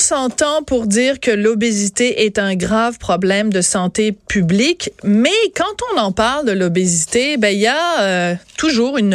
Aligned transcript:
S'entend 0.00 0.62
pour 0.62 0.86
dire 0.86 1.20
que 1.20 1.30
l'obésité 1.30 2.24
est 2.24 2.38
un 2.38 2.56
grave 2.56 2.98
problème 2.98 3.52
de 3.52 3.60
santé 3.60 4.12
publique, 4.12 4.90
mais 5.04 5.30
quand 5.54 5.64
on 5.92 6.00
en 6.00 6.12
parle 6.12 6.46
de 6.46 6.52
l'obésité, 6.52 7.36
ben 7.36 7.54
il 7.54 7.60
y 7.60 7.66
a 7.66 8.00
euh, 8.00 8.34
toujours 8.56 8.98
une, 8.98 9.14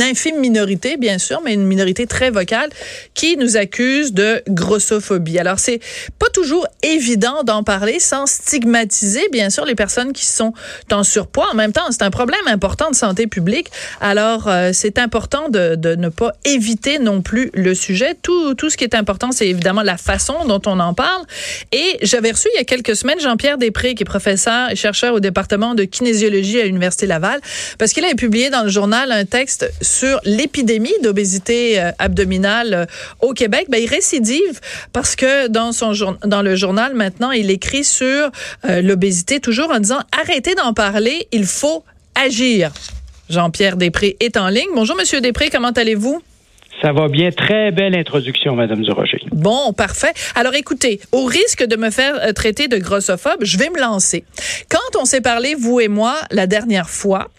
infime 0.00 0.38
minorité, 0.38 0.96
bien 0.96 1.18
sûr, 1.18 1.40
mais 1.44 1.54
une 1.54 1.64
minorité 1.64 2.06
très 2.06 2.30
vocale, 2.30 2.70
qui 3.14 3.36
nous 3.36 3.56
accuse 3.56 4.12
de 4.12 4.42
grossophobie. 4.48 5.38
Alors 5.38 5.58
c'est 5.58 5.80
pas 6.18 6.28
toujours 6.32 6.66
évident 6.82 7.42
d'en 7.44 7.62
parler 7.62 7.98
sans 7.98 8.26
stigmatiser, 8.26 9.28
bien 9.32 9.50
sûr, 9.50 9.64
les 9.64 9.74
personnes 9.74 10.12
qui 10.12 10.26
sont 10.26 10.52
en 10.92 11.02
surpoids. 11.02 11.48
En 11.52 11.56
même 11.56 11.72
temps, 11.72 11.90
c'est 11.90 12.02
un 12.02 12.10
problème 12.10 12.46
important 12.46 12.90
de 12.90 12.96
santé 12.96 13.26
publique. 13.26 13.70
Alors 14.00 14.46
euh, 14.46 14.70
c'est 14.72 14.98
important 14.98 15.48
de, 15.48 15.74
de 15.74 15.96
ne 15.96 16.08
pas 16.08 16.32
éviter 16.44 16.98
non 16.98 17.20
plus 17.20 17.50
le 17.54 17.74
sujet. 17.74 18.14
Tout, 18.22 18.54
tout 18.54 18.70
ce 18.70 18.76
qui 18.76 18.84
est 18.84 18.94
important, 18.94 19.32
c'est 19.32 19.48
évidemment 19.48 19.82
la 19.82 19.96
façon 19.96 20.19
dont 20.46 20.60
on 20.66 20.80
en 20.80 20.94
parle. 20.94 21.24
Et 21.72 21.98
j'avais 22.02 22.30
reçu 22.30 22.48
il 22.54 22.58
y 22.58 22.60
a 22.60 22.64
quelques 22.64 22.96
semaines 22.96 23.20
Jean-Pierre 23.20 23.58
Després, 23.58 23.94
qui 23.94 24.02
est 24.02 24.04
professeur 24.04 24.70
et 24.70 24.76
chercheur 24.76 25.14
au 25.14 25.20
département 25.20 25.74
de 25.74 25.84
kinésiologie 25.84 26.60
à 26.60 26.64
l'Université 26.64 27.06
Laval, 27.06 27.40
parce 27.78 27.92
qu'il 27.92 28.04
avait 28.04 28.14
publié 28.14 28.50
dans 28.50 28.62
le 28.62 28.68
journal 28.68 29.12
un 29.12 29.24
texte 29.24 29.70
sur 29.80 30.20
l'épidémie 30.24 30.92
d'obésité 31.02 31.80
euh, 31.80 31.90
abdominale 31.98 32.74
euh, 32.74 32.86
au 33.20 33.32
Québec. 33.32 33.66
Ben, 33.68 33.80
il 33.82 33.88
récidive 33.88 34.60
parce 34.92 35.16
que 35.16 35.48
dans 35.48 35.72
son 35.72 35.90
dans 36.24 36.42
le 36.42 36.56
journal 36.56 36.94
maintenant, 36.94 37.30
il 37.30 37.50
écrit 37.50 37.84
sur 37.84 38.30
euh, 38.64 38.82
l'obésité 38.82 39.40
toujours 39.40 39.70
en 39.70 39.78
disant 39.78 40.00
arrêtez 40.12 40.54
d'en 40.54 40.72
parler, 40.72 41.26
il 41.32 41.44
faut 41.44 41.84
agir. 42.14 42.70
Jean-Pierre 43.28 43.76
Després 43.76 44.16
est 44.20 44.36
en 44.36 44.48
ligne. 44.48 44.68
Bonjour, 44.74 44.96
Monsieur 44.96 45.20
Després, 45.20 45.50
comment 45.50 45.70
allez-vous? 45.70 46.20
Ça 46.82 46.92
va 46.92 47.08
bien. 47.08 47.30
Très 47.30 47.70
belle 47.70 47.94
introduction, 47.94 48.56
Madame 48.56 48.82
Durocher. 48.82 49.19
Bon, 49.32 49.72
parfait. 49.72 50.12
Alors 50.34 50.54
écoutez, 50.54 51.00
au 51.12 51.24
risque 51.24 51.64
de 51.64 51.76
me 51.76 51.90
faire 51.90 52.18
euh, 52.20 52.32
traiter 52.32 52.68
de 52.68 52.76
grossophobe, 52.78 53.42
je 53.42 53.58
vais 53.58 53.70
me 53.70 53.78
lancer. 53.78 54.24
Quand 54.68 55.00
on 55.00 55.04
s'est 55.04 55.20
parlé, 55.20 55.54
vous 55.54 55.80
et 55.80 55.88
moi, 55.88 56.16
la 56.30 56.46
dernière 56.46 56.90
fois, 56.90 57.30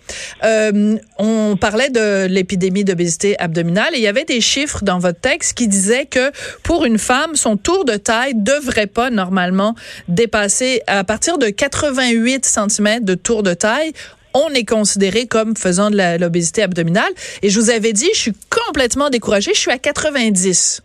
euh, 0.43 0.97
on 1.17 1.57
parlait 1.59 1.89
de 1.89 2.25
l'épidémie 2.27 2.83
d'obésité 2.83 3.39
abdominale 3.39 3.93
et 3.93 3.97
il 3.97 4.03
y 4.03 4.07
avait 4.07 4.25
des 4.25 4.41
chiffres 4.41 4.83
dans 4.83 4.99
votre 4.99 5.19
texte 5.19 5.53
qui 5.53 5.67
disaient 5.67 6.05
que 6.05 6.31
pour 6.63 6.85
une 6.85 6.97
femme, 6.97 7.35
son 7.35 7.57
tour 7.57 7.83
de 7.85 7.97
taille 7.97 8.33
devrait 8.35 8.87
pas 8.87 9.09
normalement 9.09 9.75
dépasser 10.07 10.81
à 10.87 11.03
partir 11.03 11.37
de 11.37 11.49
88 11.49 12.45
cm 12.45 13.03
de 13.03 13.15
tour 13.15 13.43
de 13.43 13.53
taille 13.53 13.93
on 14.33 14.47
est 14.53 14.63
considéré 14.63 15.27
comme 15.27 15.57
faisant 15.57 15.89
de 15.89 16.17
l'obésité 16.17 16.63
abdominale. 16.63 17.11
Et 17.41 17.49
je 17.49 17.59
vous 17.59 17.69
avais 17.69 17.91
dit, 17.91 18.07
je 18.13 18.19
suis 18.19 18.33
complètement 18.49 19.09
découragée. 19.09 19.51
Je 19.53 19.59
suis 19.59 19.71
à 19.71 19.77
90. 19.77 20.81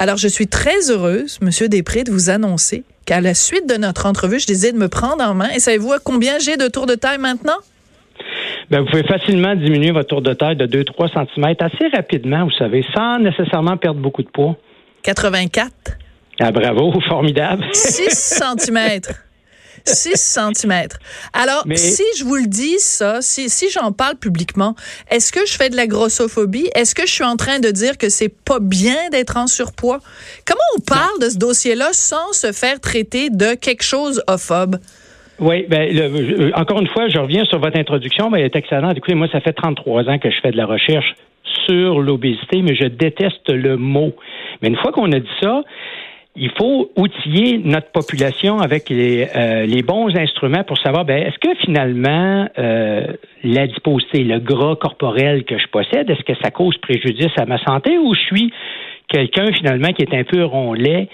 Alors, 0.00 0.16
je 0.16 0.28
suis 0.28 0.46
très 0.46 0.90
heureuse, 0.90 1.40
Monsieur 1.42 1.68
Després, 1.68 2.04
de 2.04 2.12
vous 2.12 2.30
annoncer 2.30 2.84
qu'à 3.04 3.20
la 3.20 3.34
suite 3.34 3.68
de 3.68 3.76
notre 3.76 4.06
entrevue, 4.06 4.38
je 4.38 4.46
décide 4.46 4.74
de 4.74 4.78
me 4.78 4.88
prendre 4.88 5.24
en 5.24 5.34
main. 5.34 5.48
Et 5.48 5.58
savez-vous 5.58 5.92
à 5.92 5.98
combien 5.98 6.38
j'ai 6.38 6.56
de 6.56 6.68
tour 6.68 6.86
de 6.86 6.94
taille 6.94 7.18
maintenant? 7.18 7.56
Ben, 8.70 8.80
vous 8.80 8.86
pouvez 8.86 9.02
facilement 9.02 9.56
diminuer 9.56 9.90
votre 9.90 10.08
tour 10.08 10.22
de 10.22 10.34
taille 10.34 10.54
de 10.54 10.66
2-3 10.66 11.12
cm 11.12 11.54
assez 11.58 11.88
rapidement, 11.92 12.44
vous 12.44 12.52
savez, 12.52 12.84
sans 12.94 13.18
nécessairement 13.18 13.76
perdre 13.76 14.00
beaucoup 14.00 14.22
de 14.22 14.28
poids. 14.28 14.56
84. 15.02 15.72
Ah, 16.38 16.52
bravo, 16.52 17.00
formidable. 17.08 17.64
6 17.72 18.40
cm. 18.40 19.00
6 19.88 20.38
cm. 20.54 20.88
Alors, 21.32 21.64
si 21.74 22.02
je 22.18 22.24
vous 22.24 22.36
le 22.36 22.46
dis, 22.46 22.78
ça, 22.78 23.20
si, 23.20 23.48
si 23.48 23.70
j'en 23.70 23.92
parle 23.92 24.16
publiquement, 24.16 24.74
est-ce 25.10 25.32
que 25.32 25.46
je 25.46 25.56
fais 25.56 25.70
de 25.70 25.76
la 25.76 25.86
grossophobie? 25.86 26.68
Est-ce 26.74 26.94
que 26.94 27.06
je 27.06 27.12
suis 27.12 27.24
en 27.24 27.36
train 27.36 27.58
de 27.58 27.70
dire 27.70 27.98
que 27.98 28.08
c'est 28.08 28.32
pas 28.44 28.60
bien 28.60 29.10
d'être 29.10 29.36
en 29.36 29.46
surpoids? 29.46 30.00
Comment 30.46 30.60
on 30.76 30.80
parle 30.80 31.20
de 31.20 31.28
ce 31.28 31.38
dossier-là 31.38 31.90
sans 31.92 32.32
se 32.32 32.52
faire 32.52 32.80
traiter 32.80 33.30
de 33.30 33.54
quelque 33.54 33.82
chose 33.82 34.22
ophobe? 34.26 34.76
Oui, 35.40 35.66
ben, 35.68 35.88
le, 35.92 36.56
encore 36.56 36.80
une 36.80 36.88
fois, 36.88 37.08
je 37.08 37.18
reviens 37.18 37.44
sur 37.44 37.60
votre 37.60 37.78
introduction, 37.78 38.28
mais 38.30 38.40
elle 38.40 38.46
est 38.46 38.56
excellente. 38.56 38.96
Écoutez, 38.96 39.14
moi, 39.14 39.28
ça 39.30 39.40
fait 39.40 39.52
33 39.52 40.08
ans 40.08 40.18
que 40.18 40.30
je 40.30 40.40
fais 40.40 40.50
de 40.50 40.56
la 40.56 40.66
recherche 40.66 41.14
sur 41.68 42.00
l'obésité, 42.00 42.62
mais 42.62 42.74
je 42.74 42.86
déteste 42.86 43.48
le 43.48 43.76
mot. 43.76 44.12
Mais 44.60 44.68
une 44.68 44.76
fois 44.76 44.92
qu'on 44.92 45.12
a 45.12 45.20
dit 45.20 45.28
ça, 45.40 45.62
il 46.36 46.50
faut 46.56 46.90
outiller 46.96 47.58
notre 47.58 47.90
population 47.90 48.60
avec 48.60 48.88
les, 48.90 49.26
euh, 49.34 49.66
les 49.66 49.82
bons 49.82 50.14
instruments 50.16 50.62
pour 50.62 50.78
savoir, 50.78 51.04
ben, 51.04 51.26
est-ce 51.26 51.38
que 51.38 51.54
finalement 51.60 52.48
euh, 52.58 53.06
l'adiposité, 53.42 54.22
le 54.22 54.38
gras 54.38 54.76
corporel 54.76 55.44
que 55.44 55.58
je 55.58 55.66
possède, 55.66 56.08
est-ce 56.08 56.22
que 56.22 56.38
ça 56.42 56.50
cause 56.50 56.76
préjudice 56.78 57.32
à 57.36 57.46
ma 57.46 57.58
santé 57.64 57.98
ou 57.98 58.14
je 58.14 58.20
suis 58.20 58.52
quelqu'un 59.08 59.52
finalement 59.52 59.88
qui 59.92 60.02
est 60.02 60.14
un 60.14 60.24
peu 60.24 60.44
rondelet 60.44 61.08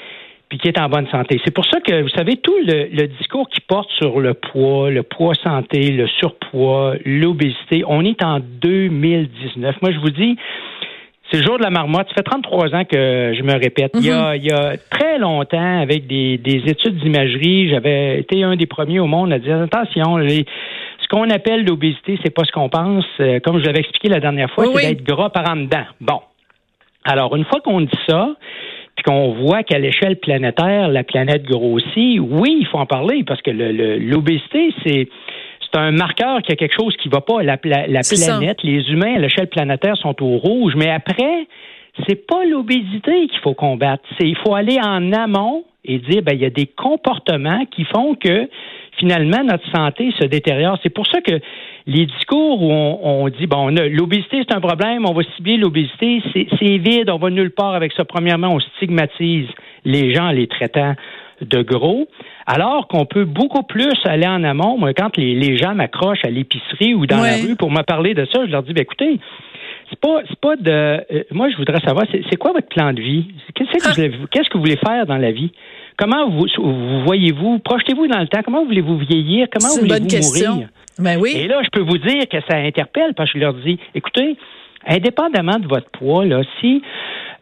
puis 0.50 0.58
qui 0.58 0.69
est 0.69 0.78
en 0.78 0.91
bonne 0.91 1.08
santé? 1.08 1.41
C'est 1.44 1.54
pour 1.54 1.64
ça 1.64 1.80
que, 1.80 2.03
vous 2.03 2.10
savez, 2.10 2.36
tout 2.36 2.58
le, 2.58 2.88
le, 2.92 3.06
discours 3.08 3.48
qui 3.48 3.60
porte 3.60 3.91
sur 3.92 4.20
le 4.20 4.34
poids, 4.34 4.91
le 4.91 5.03
poids 5.03 5.34
santé, 5.42 5.91
le 5.91 6.06
surpoids, 6.06 6.97
l'obésité, 7.06 7.82
on 7.86 8.04
est 8.04 8.22
en 8.22 8.41
2019. 8.41 9.76
Moi, 9.80 9.92
je 9.92 9.98
vous 10.00 10.10
dis, 10.10 10.36
c'est 11.34 11.41
le 11.41 11.47
jour 11.47 11.59
de 11.59 11.65
la 11.65 11.71
marmotte. 11.71 12.06
Ça 12.09 12.15
fait 12.15 12.22
33 12.22 12.75
ans 12.75 12.84
que 12.84 13.34
je 13.37 13.43
me 13.43 13.55
répète. 13.55 13.91
il, 13.95 14.06
y 14.06 14.11
a, 14.11 14.34
mhm. 14.34 14.77
très 14.89 15.19
longtemps, 15.19 15.81
avec 15.81 16.06
des, 16.06 16.39
études 16.45 16.97
d'imagerie, 16.99 17.71
j'avais 17.71 18.21
été 18.21 18.45
un 18.45 18.55
des 18.55 18.67
premiers 18.67 19.00
au 19.00 19.06
monde 19.06 19.33
à 19.33 19.39
dire 19.41 19.61
attention, 19.61 20.19
ce 20.19 21.09
qu'on 21.11 21.28
appelle 21.31 21.65
l'obésité, 21.65 22.19
c'est 22.22 22.33
pas 22.33 22.45
ce 22.45 22.53
qu'on 22.53 22.69
pense. 22.69 23.05
Euh, 23.21 23.41
comme 23.41 23.59
je 23.59 23.65
l'avais 23.65 23.81
expliqué 23.81 24.09
la 24.09 24.21
dernière 24.21 24.50
fois, 24.50 24.67
c'est 24.75 24.95
d'être 24.95 25.05
gras 25.05 25.31
par 25.31 25.50
en 25.50 25.56
dedans. 25.56 25.84
Bon. 26.00 26.21
Alors, 27.05 27.34
une 27.37 27.45
fois 27.45 27.61
qu'on 27.61 27.81
dit 27.81 27.99
ça, 28.09 28.31
puis 28.97 29.03
qu'on 29.05 29.33
voit 29.33 29.65
qu'à 29.65 29.78
l'échelle 29.78 30.16
planétaire, 30.16 30.89
la 30.89 31.03
planète 31.03 31.43
grossit, 31.45 32.21
oui, 32.21 32.59
il 32.61 32.66
faut 32.71 32.78
en 32.78 32.87
parler 32.87 33.25
parce 33.25 33.43
que 33.43 33.51
l'obésité, 33.51 34.72
c'est 34.87 35.09
c'est 35.74 35.80
un 35.80 35.90
marqueur 35.90 36.40
qu'il 36.42 36.50
y 36.50 36.52
a 36.52 36.56
quelque 36.56 36.74
chose 36.74 36.96
qui 36.96 37.08
ne 37.08 37.14
va 37.14 37.20
pas. 37.20 37.42
La, 37.42 37.58
la, 37.64 38.00
planète, 38.00 38.62
les 38.62 38.90
humains 38.90 39.16
à 39.16 39.18
l'échelle 39.18 39.48
planétaire 39.48 39.96
sont 39.96 40.22
au 40.22 40.38
rouge, 40.38 40.74
mais 40.76 40.90
après, 40.90 41.46
c'est 42.06 42.26
pas 42.26 42.44
l'obésité 42.44 43.26
qu'il 43.28 43.40
faut 43.42 43.54
combattre. 43.54 44.04
C'est 44.18 44.28
il 44.28 44.36
faut 44.36 44.54
aller 44.54 44.78
en 44.80 45.12
amont 45.12 45.64
et 45.84 45.98
dire 45.98 46.22
ben 46.22 46.34
il 46.34 46.40
y 46.40 46.46
a 46.46 46.50
des 46.50 46.66
comportements 46.66 47.64
qui 47.66 47.84
font 47.84 48.14
que 48.14 48.48
finalement 48.98 49.42
notre 49.44 49.68
santé 49.74 50.12
se 50.18 50.26
détériore. 50.26 50.78
C'est 50.82 50.90
pour 50.90 51.06
ça 51.06 51.20
que 51.20 51.40
les 51.86 52.06
discours 52.06 52.62
où 52.62 52.70
on, 52.70 53.28
dit 53.28 53.46
bon 53.46 53.68
l'obésité 53.68 54.44
c'est 54.48 54.54
un 54.54 54.60
problème, 54.60 55.04
on 55.06 55.12
va 55.12 55.22
cibler 55.36 55.56
l'obésité, 55.56 56.22
c'est 56.32 56.78
vide, 56.78 57.10
on 57.10 57.18
va 57.18 57.30
nulle 57.30 57.50
part 57.50 57.74
avec 57.74 57.92
ça. 57.92 58.04
Premièrement, 58.04 58.48
on 58.54 58.60
stigmatise 58.60 59.48
les 59.84 60.14
gens 60.14 60.28
en 60.28 60.30
les 60.30 60.46
traitant 60.46 60.94
de 61.41 61.62
gros, 61.62 62.06
alors 62.47 62.89
qu'on 62.89 63.06
peut 63.06 63.25
beaucoup 63.25 63.62
plus 63.62 63.95
aller 64.05 64.27
en 64.27 64.45
amont. 64.45 64.78
Moi, 64.78 64.95
quand 64.95 65.17
les, 65.17 65.56
gens 65.56 65.75
m'accrochent 65.75 66.25
à 66.25 66.31
l'épicerie 66.31 66.95
ou 66.95 67.06
dans 67.06 67.22
la 67.22 67.37
rue 67.37 67.56
pour 67.56 67.71
me 67.71 67.83
parler 67.83 68.15
de 68.15 68.27
ça, 68.33 68.47
je 68.47 68.50
leur 68.50 68.62
dis, 68.62 68.72
ben, 68.72 68.83
écoutez, 68.83 69.21
c'est 69.91 70.00
pas, 70.41 70.56
de. 70.56 70.71
Euh, 70.71 71.22
moi, 71.31 71.50
je 71.50 71.56
voudrais 71.56 71.81
savoir, 71.81 72.06
c'est, 72.11 72.37
quoi 72.37 72.53
votre 72.53 72.69
plan 72.69 72.93
de 72.93 73.00
vie? 73.00 73.27
Qu'est-ce 73.55 73.72
que, 73.72 74.17
vous, 74.17 74.27
qu'est-ce 74.31 74.49
que 74.49 74.55
vous 74.55 74.65
voulez 74.65 74.77
faire 74.77 75.07
dans 75.07 75.19
la 75.19 75.31
vie? 75.31 75.53
Comment 75.97 76.28
vous, 76.28 76.47
voyez-vous? 77.04 77.59
Projetez-vous 77.60 78.07
dans 78.09 78.21
le 78.21 78.27
temps. 78.27 78.41
Comment 78.45 78.65
voulez-vous 78.65 78.98
vieillir? 78.98 79.47
Comment 79.53 79.75
voulez-vous 79.75 80.07
mourir? 80.07 80.69
Ben 80.98 81.19
oui. 81.21 81.33
Et 81.37 81.48
là, 81.48 81.60
je 81.63 81.71
peux 81.71 81.83
vous 81.83 81.98
dire 81.98 82.28
que 82.30 82.39
ça 82.48 82.57
interpelle 82.57 83.15
parce 83.15 83.33
que 83.33 83.39
je 83.39 83.45
leur 83.45 83.54
dis, 83.54 83.78
écoutez, 83.95 84.37
indépendamment 84.87 85.59
de 85.59 85.66
votre 85.66 85.91
poids, 85.91 86.25
là, 86.25 86.42
si 86.60 86.83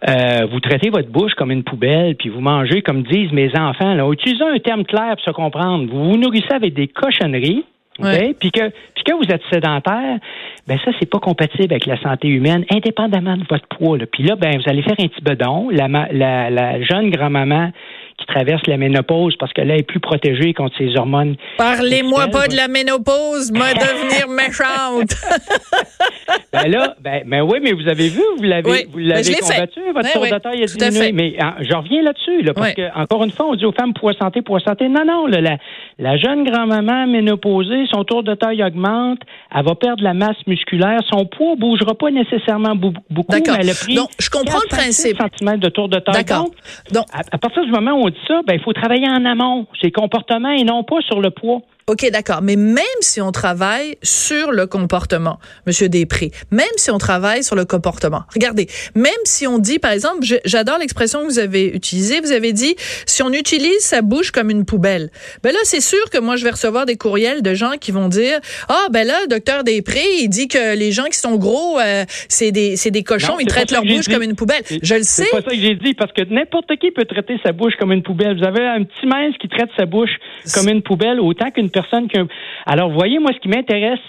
euh, 0.08 0.46
vous 0.50 0.60
traitez 0.60 0.90
votre 0.90 1.08
bouche 1.08 1.34
comme 1.34 1.50
une 1.50 1.62
poubelle, 1.62 2.16
puis 2.16 2.28
vous 2.28 2.40
mangez 2.40 2.82
comme 2.82 3.02
disent 3.02 3.32
mes 3.32 3.50
enfants. 3.56 3.94
Là. 3.94 4.10
Utilisez 4.10 4.44
un 4.44 4.58
terme 4.58 4.84
clair 4.84 5.14
pour 5.16 5.24
se 5.24 5.30
comprendre. 5.30 5.88
Vous 5.90 6.10
vous 6.10 6.16
nourrissez 6.16 6.52
avec 6.52 6.74
des 6.74 6.88
cochonneries. 6.88 7.64
Puis 8.00 8.50
que, 8.50 8.70
puis 8.94 9.04
que 9.04 9.14
vous 9.14 9.30
êtes 9.30 9.42
sédentaire, 9.52 10.18
ben 10.66 10.78
ça, 10.84 10.90
c'est 10.98 11.08
pas 11.08 11.20
compatible 11.20 11.72
avec 11.72 11.86
la 11.86 12.00
santé 12.00 12.26
humaine, 12.26 12.64
indépendamment 12.70 13.36
de 13.36 13.44
votre 13.48 13.66
poids. 13.68 13.98
Là. 13.98 14.06
Puis 14.10 14.24
là, 14.24 14.34
ben, 14.34 14.56
vous 14.56 14.68
allez 14.68 14.82
faire 14.82 14.96
un 14.98 15.06
petit 15.06 15.22
bedon. 15.22 15.68
La, 15.70 15.86
la, 15.88 16.50
la 16.50 16.82
jeune 16.82 17.10
grand-maman 17.10 17.70
qui 18.18 18.26
traverse 18.26 18.62
la 18.66 18.76
ménopause 18.76 19.36
parce 19.36 19.52
que 19.52 19.60
là, 19.60 19.74
elle 19.74 19.80
est 19.80 19.84
plus 19.84 20.00
protégée 20.00 20.54
contre 20.54 20.76
ses 20.78 20.96
hormones. 20.96 21.36
Parlez-moi 21.58 22.28
pas 22.28 22.48
de 22.48 22.56
la 22.56 22.68
ménopause, 22.68 23.52
moi 23.52 23.72
devenir 23.74 24.28
méchante. 24.28 25.14
ben 26.52 26.68
là, 26.68 26.94
ben, 27.00 27.22
ben, 27.26 27.42
oui, 27.42 27.58
mais 27.62 27.72
vous 27.72 27.88
avez 27.88 28.08
vu, 28.08 28.20
vous 28.36 28.42
l'avez, 28.42 28.86
vous 28.90 28.98
l'avez 28.98 29.34
combattu, 29.34 29.80
votre 29.94 30.12
tour 30.12 30.22
de 30.22 30.38
taille 30.38 30.62
a 30.62 30.66
diminué. 30.66 31.12
Mais 31.12 31.36
hein, 31.40 31.54
je 31.60 31.74
reviens 31.74 32.02
là-dessus, 32.02 32.42
là, 32.42 32.54
parce 32.54 32.74
que 32.74 32.98
encore 32.98 33.24
une 33.24 33.30
fois, 33.30 33.46
on 33.46 33.54
dit 33.54 33.64
aux 33.64 33.72
femmes 33.72 33.94
poids 33.94 34.12
santé, 34.14 34.42
poids 34.42 34.60
santé. 34.60 34.88
Non, 34.88 35.04
non, 35.04 35.26
la, 35.26 35.56
la 35.98 36.16
jeune 36.16 36.44
grand-maman 36.44 37.06
ménopausée, 37.06 37.84
son 37.90 38.04
tour 38.04 38.22
de 38.22 38.34
taille 38.34 38.62
augmente, 38.62 39.20
elle 39.54 39.64
va 39.64 39.74
perdre 39.74 40.02
la 40.02 40.14
masse 40.14 40.36
musculaire, 40.46 41.00
son 41.10 41.26
poids 41.26 41.54
bougera 41.56 41.94
pas 41.94 42.10
nécessairement 42.10 42.74
beaucoup, 42.74 43.32
mais 43.32 43.42
elle 43.58 43.70
a 43.70 43.74
pris 43.74 43.94
Donc, 43.94 44.10
je 44.18 44.30
comprends 44.30 44.60
le 44.62 44.68
principe. 44.68 45.18
de 45.18 45.68
tour 45.68 45.88
de 45.88 45.98
taille. 45.98 46.24
D'accord. 46.24 46.50
Donc, 46.92 47.06
à, 47.12 47.38
partir 47.38 47.64
du 47.64 47.70
moment 47.70 47.92
où 47.92 48.06
on 48.06 48.08
dit 48.08 48.16
ça, 48.26 48.40
ben, 48.46 48.54
il 48.54 48.60
faut 48.60 48.72
travailler 48.72 49.08
en 49.08 49.24
amont, 49.24 49.66
ses 49.80 49.90
comportements 49.90 50.50
et 50.50 50.64
non 50.64 50.84
pas 50.84 51.00
sur 51.02 51.20
le 51.20 51.30
poids. 51.30 51.62
OK, 51.88 52.08
d'accord. 52.10 52.42
Mais 52.42 52.56
même 52.56 52.84
si 53.00 53.20
on 53.20 53.32
travaille 53.32 53.96
sur 54.02 54.52
le 54.52 54.66
comportement, 54.66 55.38
Monsieur 55.66 55.88
Després, 55.88 56.21
même 56.50 56.66
si 56.76 56.90
on 56.90 56.98
travaille 56.98 57.42
sur 57.42 57.56
le 57.56 57.64
comportement, 57.64 58.22
regardez, 58.34 58.68
même 58.94 59.12
si 59.24 59.46
on 59.46 59.58
dit, 59.58 59.78
par 59.78 59.92
exemple, 59.92 60.24
j'adore 60.44 60.78
l'expression 60.78 61.20
que 61.20 61.26
vous 61.26 61.38
avez 61.38 61.66
utilisée, 61.66 62.20
vous 62.20 62.32
avez 62.32 62.52
dit, 62.52 62.76
si 63.06 63.22
on 63.22 63.32
utilise 63.32 63.80
sa 63.80 64.02
bouche 64.02 64.30
comme 64.30 64.50
une 64.50 64.64
poubelle, 64.64 65.10
ben 65.42 65.52
là, 65.52 65.58
c'est 65.64 65.80
sûr 65.80 66.10
que 66.10 66.18
moi, 66.18 66.36
je 66.36 66.44
vais 66.44 66.50
recevoir 66.50 66.86
des 66.86 66.96
courriels 66.96 67.42
de 67.42 67.54
gens 67.54 67.72
qui 67.80 67.92
vont 67.92 68.08
dire, 68.08 68.38
ah, 68.68 68.86
ben 68.90 69.06
là, 69.06 69.26
docteur 69.28 69.64
Després, 69.64 70.22
il 70.22 70.28
dit 70.28 70.48
que 70.48 70.76
les 70.76 70.92
gens 70.92 71.04
qui 71.04 71.18
sont 71.18 71.36
gros, 71.36 71.78
euh, 71.78 72.04
c'est 72.28 72.52
des, 72.52 72.76
c'est 72.76 72.90
des 72.90 73.02
cochons, 73.02 73.38
ils 73.40 73.46
traitent 73.46 73.70
leur 73.70 73.82
bouche 73.82 74.08
comme 74.08 74.22
une 74.22 74.34
poubelle. 74.34 74.62
Je 74.82 74.94
le 74.94 75.02
sais. 75.02 75.24
C'est 75.24 75.30
pas 75.30 75.42
ça 75.42 75.50
que 75.50 75.56
j'ai 75.56 75.74
dit, 75.74 75.94
parce 75.94 76.12
que 76.12 76.22
n'importe 76.22 76.76
qui 76.76 76.90
peut 76.90 77.04
traiter 77.04 77.38
sa 77.44 77.52
bouche 77.52 77.74
comme 77.78 77.92
une 77.92 78.02
poubelle. 78.02 78.38
Vous 78.38 78.44
avez 78.44 78.64
un 78.64 78.84
petit 78.84 79.06
mince 79.06 79.36
qui 79.38 79.48
traite 79.48 79.70
sa 79.76 79.86
bouche 79.86 80.10
comme 80.54 80.68
une 80.68 80.82
poubelle, 80.82 81.20
autant 81.20 81.50
qu'une 81.50 81.70
personne 81.70 82.08
que. 82.08 82.18
Alors, 82.66 82.90
voyez, 82.90 83.18
moi, 83.18 83.30
ce 83.34 83.40
qui 83.40 83.48
m'intéresse, 83.48 84.00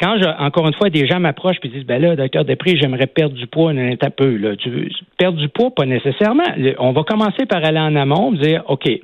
quand, 0.00 0.16
je, 0.18 0.44
encore 0.44 0.68
une 0.68 0.74
fois, 0.74 0.90
des 0.90 1.06
gens 1.06 1.18
m'approchent 1.18 1.58
et 1.64 1.68
disent, 1.68 1.84
ben 1.84 2.00
là, 2.00 2.14
docteur 2.14 2.44
Després, 2.44 2.76
j'aimerais 2.76 3.06
perdre 3.06 3.34
du 3.34 3.46
poids 3.46 3.72
un, 3.72 3.96
peu. 4.10 4.36
Là. 4.36 4.54
Tu 4.56 4.70
veux 4.70 4.88
perdre 5.16 5.38
du 5.38 5.48
poids, 5.48 5.70
pas 5.74 5.86
nécessairement. 5.86 6.44
On 6.78 6.92
va 6.92 7.02
commencer 7.02 7.46
par 7.46 7.64
aller 7.64 7.80
en 7.80 7.96
amont, 7.96 8.32
dire, 8.32 8.62
OK, 8.68 8.86
euh, 8.86 8.98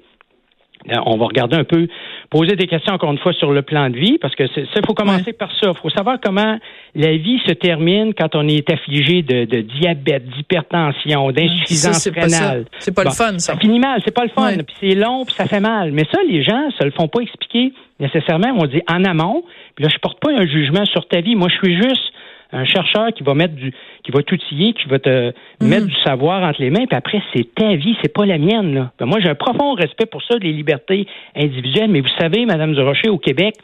on 1.06 1.16
va 1.16 1.26
regarder 1.26 1.56
un 1.56 1.64
peu, 1.64 1.88
poser 2.30 2.56
des 2.56 2.66
questions 2.66 2.94
encore 2.94 3.12
une 3.12 3.18
fois 3.18 3.32
sur 3.32 3.52
le 3.52 3.62
plan 3.62 3.90
de 3.90 3.96
vie, 3.96 4.18
parce 4.18 4.34
que 4.34 4.46
ça, 4.46 4.60
il 4.60 4.86
faut 4.86 4.94
commencer 4.94 5.32
par 5.32 5.50
ça. 5.52 5.70
Il 5.74 5.80
faut 5.80 5.90
savoir 5.90 6.18
comment 6.22 6.58
la 6.94 7.16
vie 7.16 7.40
se 7.46 7.52
termine 7.52 8.12
quand 8.14 8.34
on 8.34 8.46
est 8.48 8.68
affligé 8.70 9.22
de, 9.22 9.44
diabète, 9.60 10.28
d'hypertension, 10.28 11.30
d'insuffisance 11.30 12.08
rénale. 12.08 12.66
C'est 12.78 12.94
pas 12.94 13.04
le 13.04 13.10
fun, 13.10 13.38
ça. 13.38 13.54
Ça 13.54 13.56
finit 13.58 13.78
mal, 13.78 14.00
c'est 14.04 14.14
pas 14.14 14.24
le 14.24 14.30
fun. 14.30 14.52
Puis 14.56 14.76
c'est 14.80 14.94
long, 14.94 15.24
puis 15.24 15.34
ça 15.34 15.46
fait 15.46 15.60
mal. 15.60 15.92
Mais 15.92 16.04
ça, 16.12 16.18
les 16.28 16.42
gens 16.42 16.70
se 16.78 16.84
le 16.84 16.90
font 16.90 17.08
pas 17.08 17.20
expliquer 17.20 17.72
nécessairement. 18.00 18.48
On 18.56 18.66
dit 18.66 18.82
en 18.88 19.04
amont. 19.04 19.44
Puis 19.74 19.84
là, 19.84 19.90
je 19.92 19.98
porte 19.98 20.20
pas 20.20 20.30
un 20.30 20.46
jugement 20.46 20.84
sur 20.86 21.06
ta 21.08 21.20
vie. 21.20 21.34
Moi, 21.36 21.48
je 21.48 21.56
suis 21.56 21.76
juste 21.76 22.12
un 22.52 22.64
chercheur 22.64 23.08
qui 23.14 23.22
va 23.22 23.34
mettre 23.34 23.54
du, 23.54 23.72
qui 24.02 24.12
va 24.12 24.22
t'outiller, 24.22 24.72
qui 24.74 24.88
va 24.88 24.98
te 24.98 25.32
mhm. 25.60 25.68
mettre 25.68 25.86
du 25.86 25.96
savoir 26.02 26.42
entre 26.42 26.60
les 26.60 26.70
mains, 26.70 26.86
puis 26.86 26.96
après, 26.96 27.22
c'est 27.34 27.54
ta 27.54 27.74
vie, 27.74 27.96
c'est 28.02 28.12
pas 28.12 28.26
la 28.26 28.38
mienne. 28.38 28.74
Là. 28.74 28.92
Ben, 28.98 29.06
moi, 29.06 29.20
j'ai 29.20 29.28
un 29.28 29.34
profond 29.34 29.74
respect 29.74 30.06
pour 30.06 30.22
ça, 30.22 30.36
les 30.40 30.52
libertés 30.52 31.06
individuelles, 31.34 31.90
mais 31.90 32.00
vous 32.00 32.14
savez, 32.18 32.46
Madame 32.46 32.74
Durocher, 32.74 33.08
au 33.08 33.18
Québec, 33.18 33.54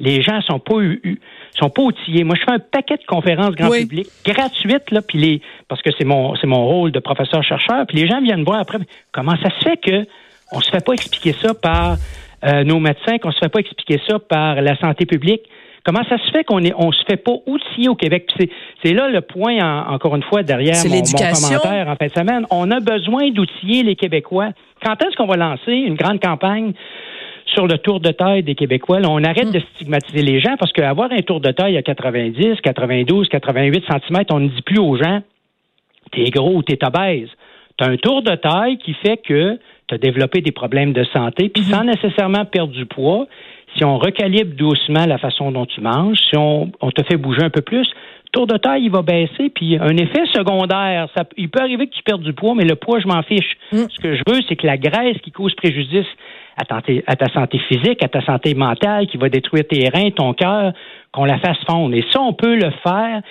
les 0.00 0.22
gens 0.22 0.40
sont 0.40 0.58
pas 0.58 0.76
sont 1.58 1.68
pas 1.68 1.82
outillés. 1.82 2.24
Moi, 2.24 2.36
je 2.38 2.44
fais 2.44 2.52
un 2.52 2.58
paquet 2.58 2.96
de 2.96 3.04
conférences 3.06 3.54
grand 3.54 3.70
public 3.70 4.06
gratuites 4.24 4.90
là, 4.90 5.02
puis 5.02 5.18
les 5.18 5.42
parce 5.68 5.82
que 5.82 5.90
c'est 5.98 6.06
mon 6.06 6.34
c'est 6.36 6.46
mon 6.46 6.66
rôle 6.66 6.90
de 6.90 7.00
professeur 7.00 7.44
chercheur. 7.44 7.86
Puis 7.86 7.98
les 7.98 8.08
gens 8.08 8.20
viennent 8.22 8.44
voir 8.44 8.60
après 8.60 8.78
comment 9.12 9.36
ça 9.42 9.50
se 9.50 9.68
fait 9.68 9.76
que 9.76 10.06
on 10.52 10.60
se 10.60 10.70
fait 10.70 10.84
pas 10.84 10.94
expliquer 10.94 11.34
ça 11.34 11.54
par 11.54 11.96
euh, 12.44 12.64
nos 12.64 12.80
médecins, 12.80 13.18
qu'on 13.18 13.30
se 13.30 13.38
fait 13.38 13.50
pas 13.50 13.60
expliquer 13.60 14.00
ça 14.08 14.18
par 14.18 14.62
la 14.62 14.76
santé 14.76 15.04
publique? 15.04 15.42
Comment 15.84 16.02
ça 16.08 16.18
se 16.18 16.30
fait 16.30 16.44
qu'on 16.44 16.60
on 16.76 16.92
se 16.92 17.02
fait 17.08 17.16
pas 17.16 17.32
outiller 17.46 17.88
au 17.88 17.94
Québec? 17.94 18.30
C'est 18.82 18.92
là 18.92 19.08
le 19.08 19.20
point, 19.22 19.58
encore 19.88 20.14
une 20.14 20.22
fois, 20.22 20.42
derrière 20.42 20.74
mon, 20.84 20.90
mon, 20.90 21.02
commentaire 21.02 21.88
en 21.88 21.96
fin 21.96 22.06
de 22.06 22.12
semaine. 22.12 22.46
On 22.50 22.70
a 22.70 22.80
besoin 22.80 23.30
d'outiller 23.30 23.82
les 23.82 23.96
Québécois. 23.96 24.50
Quand 24.84 25.02
est-ce 25.02 25.16
qu'on 25.16 25.26
va 25.26 25.36
lancer 25.36 25.72
une 25.72 25.94
grande 25.94 26.20
campagne 26.20 26.72
sur 27.46 27.66
le 27.66 27.78
tour 27.78 28.00
de 28.00 28.10
taille 28.10 28.42
des 28.42 28.54
Québécois? 28.54 28.98
on 29.04 29.24
arrête 29.24 29.48
mm. 29.48 29.52
de 29.52 29.60
stigmatiser 29.74 30.22
les 30.22 30.40
gens 30.40 30.56
parce 30.58 30.72
qu'avoir 30.72 31.10
un 31.12 31.22
tour 31.22 31.40
de 31.40 31.50
taille 31.50 31.76
à 31.76 31.82
90, 31.82 32.60
92, 32.62 33.28
88 33.28 33.84
cm, 33.88 34.24
on 34.30 34.40
ne 34.40 34.48
dit 34.48 34.62
plus 34.62 34.78
aux 34.78 34.96
gens 34.96 35.22
t'es 36.12 36.24
gros 36.30 36.56
ou 36.56 36.62
t'es 36.62 36.78
obèse. 36.84 37.28
T'as 37.76 37.88
un 37.88 37.96
tour 37.96 38.22
de 38.22 38.34
taille 38.34 38.78
qui 38.78 38.94
fait 38.94 39.16
que 39.16 39.58
tu 39.88 39.94
as 39.94 39.98
développé 39.98 40.40
des 40.40 40.52
problèmes 40.52 40.92
de 40.92 41.04
santé, 41.04 41.48
puis 41.48 41.62
mm-hmm. 41.62 41.70
sans 41.70 41.84
nécessairement 41.84 42.44
perdre 42.44 42.72
du 42.72 42.86
poids, 42.86 43.26
si 43.76 43.84
on 43.84 43.98
recalibre 43.98 44.54
doucement 44.56 45.06
la 45.06 45.18
façon 45.18 45.52
dont 45.52 45.66
tu 45.66 45.80
manges, 45.80 46.18
si 46.18 46.36
on, 46.36 46.70
te 46.94 47.02
fait 47.04 47.16
bouger 47.16 47.42
un 47.42 47.50
peu 47.50 47.62
plus, 47.62 47.88
tour 48.32 48.46
de 48.46 48.56
taille, 48.56 48.84
il 48.84 48.90
va 48.90 49.02
baisser. 49.02 49.50
Puis 49.54 49.76
un 49.78 49.96
effet 49.96 50.24
secondaire, 50.32 51.08
ça, 51.16 51.24
il 51.36 51.48
peut 51.48 51.60
arriver 51.60 51.86
que 51.86 51.94
tu 51.94 52.02
perdes 52.02 52.22
du 52.22 52.32
poids, 52.32 52.54
mais 52.54 52.64
le 52.64 52.76
poids, 52.76 53.00
je 53.00 53.06
m'en 53.06 53.22
fiche. 53.22 53.56
Mm. 53.72 53.84
Ce 53.88 54.00
que 54.00 54.14
je 54.14 54.22
veux, 54.26 54.40
c'est 54.48 54.56
que 54.56 54.66
la 54.66 54.76
graisse 54.76 55.18
qui 55.22 55.30
cause 55.30 55.54
préjudice 55.54 56.06
à 56.56 56.64
ta, 56.64 56.80
à 57.06 57.16
ta 57.16 57.32
santé 57.32 57.58
physique, 57.68 58.02
à 58.02 58.08
ta 58.08 58.22
santé 58.22 58.54
mentale, 58.54 59.06
qui 59.06 59.16
va 59.16 59.28
détruire 59.28 59.64
tes 59.68 59.88
reins, 59.88 60.10
ton 60.10 60.34
cœur, 60.34 60.72
qu'on 61.12 61.24
la 61.24 61.38
fasse 61.38 61.58
fondre. 61.68 61.94
Et 61.94 62.04
ça, 62.12 62.20
on 62.20 62.32
peut 62.32 62.54
le 62.54 62.70
faire 62.82 63.22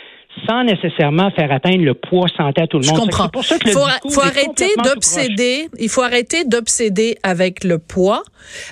sans 0.48 0.64
nécessairement 0.64 1.32
faire 1.32 1.52
atteindre 1.52 1.84
le 1.84 1.94
poids 1.94 2.28
santé 2.38 2.62
à 2.62 2.68
tout 2.68 2.80
le 2.80 2.86
monde. 2.86 2.96
Je 2.96 3.02
comprends. 3.02 3.30
il 3.66 3.72
faut, 3.72 3.86
faut 4.12 4.22
arrêter 4.22 4.70
d'obséder. 4.84 5.70
Il 5.80 5.90
faut 5.90 6.02
arrêter 6.02 6.46
d'obséder 6.46 7.18
avec 7.24 7.64
le 7.64 7.80
poids. 7.80 8.24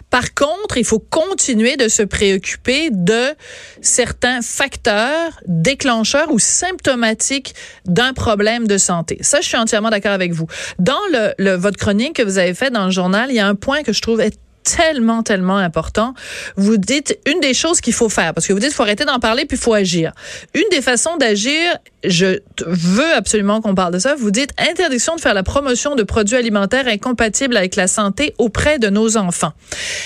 Par 0.09 0.33
contre, 0.33 0.77
il 0.77 0.85
faut 0.85 0.99
continuer 0.99 1.75
de 1.75 1.87
se 1.87 2.03
préoccuper 2.03 2.89
de 2.91 3.35
certains 3.81 4.41
facteurs 4.41 5.31
déclencheurs 5.47 6.31
ou 6.31 6.39
symptomatiques 6.39 7.53
d'un 7.85 8.13
problème 8.13 8.67
de 8.67 8.77
santé. 8.77 9.17
Ça, 9.21 9.41
je 9.41 9.47
suis 9.47 9.57
entièrement 9.57 9.89
d'accord 9.89 10.13
avec 10.13 10.33
vous. 10.33 10.47
Dans 10.79 10.93
le, 11.11 11.33
le, 11.37 11.55
votre 11.55 11.77
chronique 11.77 12.13
que 12.13 12.23
vous 12.23 12.37
avez 12.37 12.53
fait 12.53 12.69
dans 12.69 12.85
le 12.85 12.91
journal, 12.91 13.29
il 13.29 13.35
y 13.35 13.39
a 13.39 13.47
un 13.47 13.55
point 13.55 13.83
que 13.83 13.93
je 13.93 14.01
trouve 14.01 14.21
est 14.21 14.39
tellement, 14.75 15.23
tellement 15.23 15.57
important. 15.57 16.13
Vous 16.55 16.77
dites 16.77 17.17
une 17.25 17.39
des 17.39 17.53
choses 17.53 17.81
qu'il 17.81 17.93
faut 17.93 18.09
faire, 18.09 18.33
parce 18.33 18.47
que 18.47 18.53
vous 18.53 18.59
dites 18.59 18.69
qu'il 18.69 18.75
faut 18.75 18.83
arrêter 18.83 19.05
d'en 19.05 19.19
parler 19.19 19.45
puis 19.45 19.57
faut 19.57 19.73
agir. 19.73 20.11
Une 20.53 20.69
des 20.71 20.81
façons 20.81 21.15
d'agir, 21.17 21.77
je 22.03 22.39
veux 22.65 23.13
absolument 23.15 23.61
qu'on 23.61 23.75
parle 23.75 23.93
de 23.93 23.99
ça. 23.99 24.15
Vous 24.15 24.31
dites 24.31 24.51
interdiction 24.57 25.15
de 25.15 25.21
faire 25.21 25.33
la 25.33 25.43
promotion 25.43 25.95
de 25.95 26.03
produits 26.03 26.35
alimentaires 26.35 26.87
incompatibles 26.87 27.55
avec 27.55 27.75
la 27.75 27.87
santé 27.87 28.33
auprès 28.37 28.79
de 28.79 28.89
nos 28.89 29.17
enfants. 29.17 29.53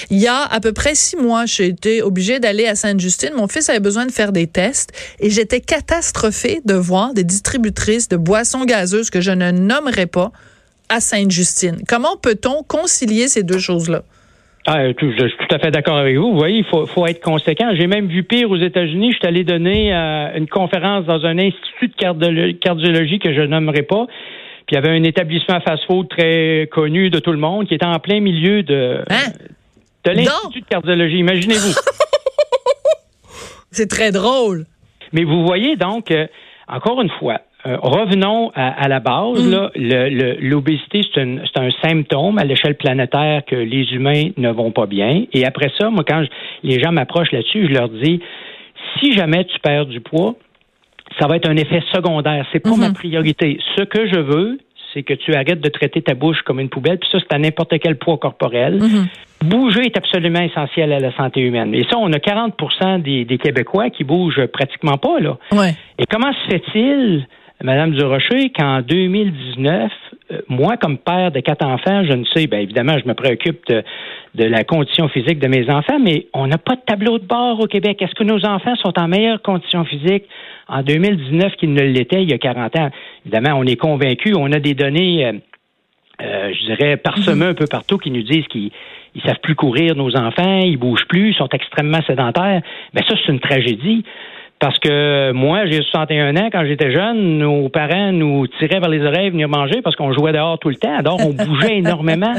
Il 0.09 0.19
y 0.19 0.27
a 0.27 0.43
à 0.43 0.59
peu 0.59 0.73
près 0.73 0.95
six 0.95 1.15
mois, 1.15 1.45
j'ai 1.45 1.67
été 1.67 2.01
obligée 2.01 2.39
d'aller 2.39 2.67
à 2.67 2.75
Sainte-Justine. 2.75 3.31
Mon 3.35 3.47
fils 3.47 3.69
avait 3.69 3.79
besoin 3.79 4.05
de 4.05 4.11
faire 4.11 4.31
des 4.31 4.47
tests 4.47 4.91
et 5.19 5.29
j'étais 5.29 5.61
catastrophée 5.61 6.61
de 6.65 6.75
voir 6.75 7.13
des 7.13 7.23
distributrices 7.23 8.09
de 8.09 8.17
boissons 8.17 8.65
gazeuses 8.65 9.09
que 9.09 9.21
je 9.21 9.31
ne 9.31 9.51
nommerai 9.51 10.05
pas 10.05 10.31
à 10.89 10.99
Sainte-Justine. 10.99 11.81
Comment 11.87 12.17
peut-on 12.17 12.63
concilier 12.63 13.27
ces 13.27 13.43
deux 13.43 13.59
choses-là? 13.59 14.03
Ah, 14.67 14.87
je 14.87 15.27
suis 15.27 15.37
tout 15.37 15.55
à 15.55 15.59
fait 15.59 15.71
d'accord 15.71 15.97
avec 15.97 16.15
vous. 16.17 16.31
Vous 16.31 16.37
voyez, 16.37 16.59
il 16.59 16.65
faut, 16.65 16.85
faut 16.85 17.07
être 17.07 17.21
conséquent. 17.21 17.71
J'ai 17.73 17.87
même 17.87 18.07
vu 18.07 18.23
pire 18.23 18.51
aux 18.51 18.57
États-Unis. 18.57 19.11
Je 19.13 19.17
suis 19.17 19.27
allé 19.27 19.43
donner 19.43 19.93
euh, 19.93 20.37
une 20.37 20.47
conférence 20.47 21.05
dans 21.05 21.25
un 21.25 21.39
institut 21.39 21.87
de 21.87 22.51
cardiologie 22.51 23.19
que 23.19 23.33
je 23.33 23.41
nommerai 23.41 23.81
pas. 23.81 24.05
Puis 24.67 24.75
il 24.75 24.75
y 24.75 24.77
avait 24.77 24.95
un 24.95 25.03
établissement 25.03 25.59
fast-food 25.61 26.09
très 26.09 26.69
connu 26.71 27.09
de 27.09 27.17
tout 27.17 27.31
le 27.31 27.39
monde 27.39 27.67
qui 27.67 27.73
était 27.73 27.85
en 27.85 27.97
plein 27.99 28.19
milieu 28.19 28.61
de, 28.61 29.03
hein? 29.09 29.31
de 30.03 30.11
l'institut 30.11 30.61
de 30.61 30.67
cardiologie. 30.67 31.17
Imaginez-vous. 31.17 31.73
C'est 33.71 33.89
très 33.89 34.11
drôle. 34.11 34.65
Mais 35.11 35.23
vous 35.23 35.43
voyez 35.43 35.75
donc, 35.75 36.11
euh, 36.11 36.27
encore 36.67 37.01
une 37.01 37.09
fois, 37.19 37.41
euh, 37.65 37.77
revenons 37.79 38.51
à, 38.55 38.87
la 38.87 38.99
base. 38.99 39.43
Mm. 39.43 40.37
L'obésité, 40.39 41.01
c'est 41.13 41.21
un, 41.21 41.69
symptôme 41.83 42.39
à 42.39 42.43
l'échelle 42.43 42.75
planétaire 42.75 43.43
que 43.45 43.55
les 43.55 43.93
humains 43.93 44.29
ne 44.37 44.49
vont 44.49 44.71
pas 44.71 44.87
bien. 44.87 45.25
Et 45.31 45.45
après 45.45 45.71
ça, 45.77 45.89
moi, 45.89 46.03
quand 46.07 46.23
les 46.63 46.79
gens 46.79 46.91
m'approchent 46.91 47.31
là-dessus, 47.31 47.67
je 47.67 47.73
leur 47.73 47.89
dis, 47.89 48.19
si 48.99 49.13
jamais 49.13 49.45
tu 49.45 49.59
perds 49.59 49.85
du 49.85 49.99
poids, 49.99 50.35
ça 51.19 51.27
va 51.27 51.35
être 51.35 51.47
un 51.47 51.57
effet 51.57 51.83
secondaire. 51.93 52.47
C'est 52.51 52.59
pas 52.59 52.75
ma 52.75 52.89
mm-hmm. 52.89 52.93
priorité. 52.93 53.59
Ce 53.77 53.83
que 53.83 54.07
je 54.07 54.19
veux, 54.19 54.57
c'est 54.93 55.03
que 55.03 55.13
tu 55.13 55.33
arrêtes 55.35 55.61
de 55.61 55.69
traiter 55.69 56.01
ta 56.01 56.15
bouche 56.15 56.41
comme 56.41 56.59
une 56.59 56.69
poubelle, 56.69 56.97
puis 56.97 57.09
ça, 57.11 57.19
c'est 57.19 57.35
à 57.35 57.37
n'importe 57.37 57.77
quel 57.79 57.97
poids 57.97 58.17
corporel. 58.17 58.79
Mm-hmm. 58.79 59.47
Bouger 59.47 59.81
est 59.81 59.97
absolument 59.97 60.41
essentiel 60.41 60.93
à 60.93 60.99
la 60.99 61.15
santé 61.15 61.41
humaine. 61.41 61.73
Et 61.75 61.83
ça, 61.83 61.97
on 61.97 62.11
a 62.11 62.19
40 62.19 62.55
des, 63.03 63.25
des 63.25 63.37
Québécois 63.37 63.89
qui 63.89 64.03
bougent 64.03 64.45
pratiquement 64.47 64.97
pas, 64.97 65.19
là. 65.19 65.37
Et 65.99 66.05
comment 66.09 66.31
se 66.33 66.49
fait-il 66.49 67.27
Madame 67.63 67.91
Durocher 67.91 68.49
qu'en 68.49 68.81
2019, 68.81 69.91
euh, 70.31 70.41
moi, 70.47 70.77
comme 70.77 70.97
père 70.97 71.31
de 71.31 71.39
quatre 71.41 71.63
enfants, 71.63 72.03
je 72.03 72.13
ne 72.13 72.25
sais, 72.25 72.47
bien 72.47 72.59
évidemment, 72.59 72.97
je 72.97 73.07
me 73.07 73.13
préoccupe 73.13 73.67
de, 73.67 73.83
la 74.43 74.63
condition 74.63 75.07
physique 75.09 75.39
de 75.39 75.47
mes 75.47 75.69
enfants, 75.69 75.99
mais 75.99 76.27
on 76.33 76.47
n'a 76.47 76.57
pas 76.57 76.75
de 76.75 76.81
tableau 76.81 77.19
de 77.19 77.25
bord 77.25 77.59
au 77.59 77.67
Québec. 77.67 78.01
Est-ce 78.01 78.15
que 78.15 78.23
nos 78.23 78.45
enfants 78.45 78.75
sont 78.77 78.97
en 78.97 79.07
meilleure 79.07 79.41
condition 79.41 79.85
physique 79.85 80.23
en 80.67 80.81
2019 80.81 81.55
qu'ils 81.57 81.73
ne 81.73 81.83
l'étaient 81.83 82.23
il 82.23 82.31
y 82.31 82.33
a 82.33 82.39
40 82.39 82.79
ans? 82.79 82.89
Évidemment, 83.25 83.59
on 83.59 83.65
est 83.65 83.75
convaincu, 83.75 84.33
on 84.35 84.51
a 84.51 84.59
des 84.59 84.73
données. 84.73 85.25
Euh, 85.25 85.33
euh, 86.21 86.53
je 86.53 86.65
dirais, 86.65 86.97
parsemés 86.97 87.45
un 87.45 87.53
peu 87.53 87.65
partout, 87.65 87.97
qui 87.97 88.11
nous 88.11 88.21
disent 88.21 88.45
qu'ils 88.47 88.71
ils 89.15 89.21
savent 89.23 89.39
plus 89.41 89.55
courir, 89.55 89.95
nos 89.95 90.15
enfants, 90.15 90.59
ils 90.59 90.77
bougent 90.77 91.07
plus, 91.07 91.29
ils 91.29 91.35
sont 91.35 91.49
extrêmement 91.49 92.01
sédentaires. 92.03 92.61
Mais 92.93 93.01
ça, 93.07 93.15
c'est 93.17 93.31
une 93.31 93.39
tragédie. 93.39 94.05
Parce 94.61 94.77
que 94.77 95.31
moi, 95.31 95.65
j'ai 95.65 95.81
61 95.81 96.37
ans. 96.37 96.49
Quand 96.51 96.63
j'étais 96.65 96.91
jeune, 96.91 97.39
nos 97.39 97.67
parents 97.69 98.11
nous 98.11 98.45
tiraient 98.59 98.79
vers 98.79 98.89
les 98.89 99.03
oreilles 99.03 99.31
venir 99.31 99.49
manger 99.49 99.81
parce 99.81 99.95
qu'on 99.95 100.13
jouait 100.13 100.33
dehors 100.33 100.59
tout 100.59 100.69
le 100.69 100.75
temps. 100.75 100.95
Alors, 100.95 101.19
on 101.19 101.33
bougeait 101.33 101.77
énormément. 101.77 102.35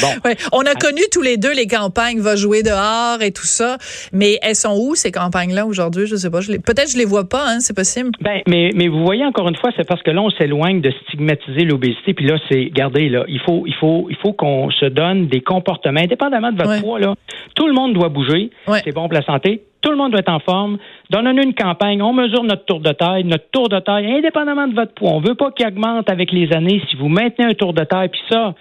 Bon. 0.00 0.08
On 0.52 0.60
a 0.60 0.74
connu 0.74 1.00
tous 1.10 1.22
les 1.22 1.36
deux 1.36 1.54
les 1.54 1.66
campagnes, 1.66 2.20
va 2.20 2.36
jouer 2.36 2.62
dehors 2.62 3.22
et 3.22 3.30
tout 3.30 3.46
ça. 3.46 3.78
Mais 4.12 4.38
elles 4.42 4.54
sont 4.54 4.76
où 4.78 4.94
ces 4.94 5.10
campagnes-là 5.12 5.66
aujourd'hui? 5.66 6.06
Je 6.06 6.16
sais 6.16 6.30
pas. 6.30 6.40
Peut-être 6.40 6.90
je 6.92 6.98
les 6.98 7.04
vois 7.04 7.28
pas. 7.28 7.44
Hein, 7.48 7.60
c'est 7.60 7.76
possible. 7.76 8.10
Ben, 8.20 8.40
mais 8.46 8.70
mais 8.74 8.88
vous 8.88 9.02
voyez 9.02 9.24
encore 9.24 9.48
une 9.48 9.56
fois, 9.56 9.70
c'est 9.76 9.86
parce 9.86 10.02
que 10.02 10.10
là 10.10 10.22
on 10.22 10.30
s'éloigne 10.30 10.80
de 10.80 10.90
stigmatiser 10.90 11.64
l'obésité. 11.64 12.14
Puis 12.14 12.26
là, 12.26 12.36
c'est 12.50 12.70
regardez 12.72 13.08
là, 13.08 13.24
il 13.28 13.40
faut 13.40 13.64
il 13.66 13.74
faut 13.74 14.06
il 14.08 14.16
faut 14.16 14.32
qu'on 14.32 14.70
se 14.70 14.86
donne 14.86 15.26
des 15.26 15.40
comportements 15.40 16.00
indépendamment 16.00 16.52
de 16.52 16.62
votre 16.62 16.80
poids 16.80 16.98
là. 16.98 17.14
Tout 17.54 17.66
le 17.66 17.74
monde 17.74 17.92
doit 17.92 18.08
bouger. 18.08 18.50
C'est 18.84 18.92
bon 18.92 19.08
pour 19.08 19.14
la 19.14 19.24
santé. 19.24 19.62
Tout 19.82 19.90
le 19.90 19.96
monde 19.96 20.12
doit 20.12 20.20
être 20.20 20.32
en 20.32 20.40
forme. 20.40 20.78
Donnons-nous 21.10 21.42
une 21.42 21.54
campagne. 21.54 22.00
On 22.02 22.12
mesure 22.12 22.44
notre 22.44 22.64
tour 22.64 22.80
de 22.80 22.92
taille. 22.92 23.24
Notre 23.24 23.50
tour 23.50 23.68
de 23.68 23.78
taille, 23.80 24.10
indépendamment 24.10 24.68
de 24.68 24.74
votre 24.74 24.94
poids. 24.94 25.10
On 25.10 25.20
veut 25.20 25.34
pas 25.34 25.50
qu'il 25.50 25.66
augmente 25.66 26.08
avec 26.08 26.32
les 26.32 26.52
années. 26.52 26.80
Si 26.88 26.96
vous 26.96 27.08
maintenez 27.08 27.46
un 27.46 27.54
tour 27.54 27.72
de 27.74 27.84
taille, 27.84 28.08
puis 28.08 28.20
ça, 28.30 28.54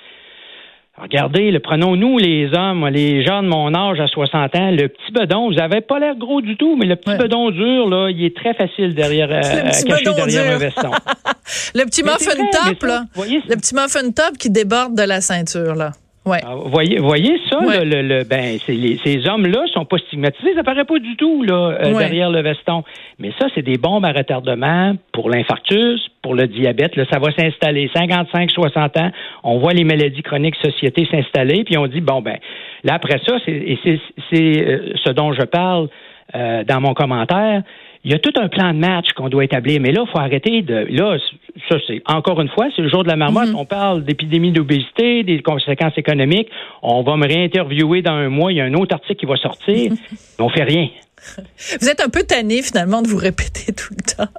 Regardez, 1.01 1.58
prenons-nous 1.60 2.20
les 2.20 2.51
hommes, 2.54 2.88
les 2.88 3.24
gens 3.24 3.42
de 3.42 3.48
mon 3.48 3.74
âge 3.74 4.00
à 4.00 4.08
60 4.08 4.56
ans, 4.56 4.72
le 4.72 4.88
petit 4.88 5.12
bedon, 5.12 5.48
vous 5.48 5.56
n'avez 5.56 5.82
pas 5.82 5.98
l'air 5.98 6.16
gros 6.16 6.42
du 6.42 6.58
tout, 6.58 6.75
mais 6.75 6.86
le 6.86 6.96
petit 6.96 7.16
bedon 7.16 7.50
dur, 7.50 7.90
là, 7.90 8.10
il 8.12 8.24
est 8.24 8.36
très 8.36 8.54
facile 8.54 8.94
derrière, 8.94 9.32
euh, 9.32 9.42
caché 9.42 10.13
derrière 10.13 10.54
un 10.54 10.58
veston. 10.60 10.92
le 11.75 11.86
petit 11.86 12.04
muffin 12.04 12.36
top, 12.51 12.84
là. 12.84 13.06
le 13.18 13.56
petit 13.56 13.74
muffin 13.74 14.12
top 14.12 14.38
qui 14.38 14.51
déborde 14.51 14.96
de 14.96 15.01
la 15.01 15.22
ceinture, 15.22 15.74
là. 15.74 15.92
Ouais. 16.24 16.38
Ah, 16.46 16.54
voyez, 16.56 17.00
voyez 17.00 17.40
ça, 17.50 17.60
le, 17.84 18.04
le, 18.04 18.24
ben, 18.24 18.60
ces 18.68 19.28
hommes-là 19.28 19.66
sont 19.74 19.86
pas 19.86 19.98
stigmatisés, 19.98 20.54
ça 20.54 20.63
paraît 20.63 20.86
pas 20.86 21.00
du 21.00 21.16
tout 21.16 21.42
là, 21.42 21.78
euh, 21.82 21.98
derrière 21.98 22.30
le 22.30 22.42
veston. 22.42 22.84
Mais 23.18 23.32
ça, 23.40 23.48
c'est 23.56 23.63
des 23.63 23.78
bombes 23.78 24.06
à 24.06 24.12
retardement 24.12 24.94
pour 25.13 25.32
l'infarctus, 25.32 26.00
pour 26.22 26.36
le 26.36 26.46
diabète. 26.46 26.96
Là, 26.96 27.06
ça 27.12 27.18
va 27.18 27.32
s'installer 27.32 27.90
55, 27.96 28.51
60 28.51 28.98
ans. 28.98 29.12
On 29.44 29.58
voit 29.58 29.74
les 29.74 29.84
maladies 29.84 30.22
chroniques 30.22 30.58
société 30.62 31.08
s'installer, 31.10 31.63
puis 31.63 31.75
on 31.80 31.88
dit 31.88 32.01
bon 32.01 32.22
ben, 32.22 32.38
là 32.84 32.94
après 32.94 33.20
ça, 33.25 33.38
c'est, 33.44 33.51
et 33.51 33.80
c'est, 33.84 34.68
euh, 34.68 34.94
ce 35.04 35.10
dont 35.12 35.34
je 35.34 35.42
parle 35.42 35.90
euh, 36.36 36.63
dans 36.63 36.82
mon 36.82 36.94
commentaire 36.94 37.63
il 38.03 38.12
y 38.12 38.13
a 38.15 38.20
tout 38.20 38.34
un 38.36 38.48
plan 38.50 38.74
de 38.74 38.79
match 38.79 39.12
qu'on 39.15 39.29
doit 39.29 39.43
établir. 39.43 39.79
Mais 39.79 39.91
là, 39.91 40.03
il 40.08 40.12
faut 40.12 40.20
arrêter 40.20 40.62
de. 40.62 40.88
Là, 40.89 41.17
ça, 41.70 41.77
c'est 41.88 42.01
encore 42.08 42.41
une 42.41 42.50
fois, 42.50 42.67
c'est 42.75 42.81
le 42.81 42.89
jour 42.89 43.03
de 43.03 43.10
la 43.10 43.15
marmotte. 43.15 43.50
Mhm. 43.50 43.55
On 43.55 43.65
parle 43.65 44.03
d'épidémie 44.03 44.51
d'obésité, 44.51 45.24
des 45.24 45.41
conséquences 45.41 45.98
économiques. 45.98 46.50
On 46.81 47.03
va 47.03 47.15
me 47.17 47.27
réinterviewer 47.27 48.01
dans 48.01 48.13
un 48.13 48.29
mois. 48.29 48.51
Il 48.51 48.58
y 48.58 48.62
a 48.62 48.65
un 48.65 48.74
autre 48.74 48.96
article 48.96 49.20
qui 49.20 49.25
va 49.25 49.36
sortir. 49.38 49.91
mais 50.39 50.46
on 50.46 50.50
fait 50.50 50.63
rien. 50.63 50.89
Vous 51.79 51.89
êtes 51.89 52.01
un 52.01 52.10
peu 52.10 52.24
tanné, 52.24 52.63
finalement, 52.63 53.01
de 53.03 53.08
vous 53.08 53.17
répéter 53.17 53.72
tout 53.74 53.93
le 53.93 54.15
temps. 54.15 54.31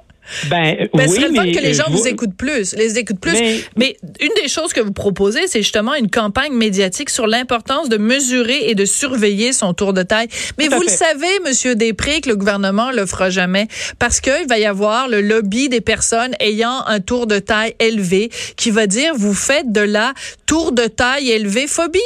Ben, 0.49 0.75
ben 0.77 0.87
oui, 0.93 1.01
ce 1.07 1.15
serait 1.15 1.27
le 1.29 1.35
fun 1.35 1.43
que 1.43 1.61
les 1.61 1.73
gens 1.73 1.89
vous 1.89 2.07
écoutent 2.07 2.35
plus, 2.35 2.75
les 2.75 2.97
écoutent 2.97 3.19
plus. 3.19 3.37
Mais, 3.75 3.97
une 4.21 4.31
des 4.41 4.47
choses 4.47 4.73
que 4.73 4.81
vous 4.81 4.93
proposez, 4.93 5.47
c'est 5.47 5.61
justement 5.61 5.93
une 5.95 6.09
campagne 6.09 6.53
médiatique 6.53 7.09
sur 7.09 7.27
l'importance 7.27 7.89
de 7.89 7.97
mesurer 7.97 8.69
et 8.69 8.75
de 8.75 8.85
surveiller 8.85 9.53
son 9.53 9.73
tour 9.73 9.93
de 9.93 10.01
taille. 10.01 10.27
Mais 10.57 10.67
vous 10.67 10.81
le 10.81 10.87
savez, 10.87 11.27
Monsieur 11.45 11.75
Després, 11.75 12.21
que 12.21 12.29
le 12.29 12.35
gouvernement 12.35 12.91
le 12.91 13.05
fera 13.05 13.29
jamais 13.29 13.67
parce 13.99 14.21
qu'il 14.21 14.47
va 14.47 14.57
y 14.57 14.65
avoir 14.65 15.07
le 15.07 15.21
lobby 15.21 15.69
des 15.69 15.81
personnes 15.81 16.33
ayant 16.39 16.85
un 16.87 16.99
tour 16.99 17.27
de 17.27 17.39
taille 17.39 17.75
élevé 17.79 18.29
qui 18.57 18.71
va 18.71 18.87
dire 18.87 19.13
vous 19.15 19.33
faites 19.33 19.71
de 19.71 19.81
la 19.81 20.13
tour 20.45 20.71
de 20.71 20.83
taille 20.83 21.31
élevée 21.31 21.67
phobie. 21.67 21.99